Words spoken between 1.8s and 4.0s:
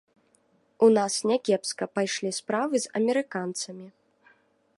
пайшлі справы з амерыканцамі.